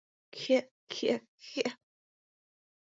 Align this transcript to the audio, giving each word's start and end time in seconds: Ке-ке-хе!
Ке-ке-хе! 0.37 1.65